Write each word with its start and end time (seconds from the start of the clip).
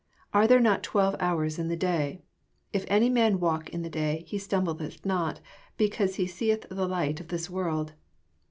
Are 0.33 0.47
there 0.47 0.59
not 0.59 0.81
twelve 0.81 1.15
hours 1.19 1.59
in 1.59 1.67
the 1.67 1.75
day 1.75 2.23
T 2.73 2.77
If 2.79 2.85
any 2.87 3.07
man 3.07 3.39
walk 3.39 3.69
in 3.69 3.83
the 3.83 3.87
day, 3.91 4.23
he 4.25 4.39
stumbleth 4.39 5.05
not, 5.05 5.41
be 5.77 5.89
cause 5.89 6.15
he 6.15 6.25
seeth 6.25 6.67
the 6.69 6.87
light 6.87 7.19
of 7.19 7.27
this 7.27 7.51
world. 7.51 7.93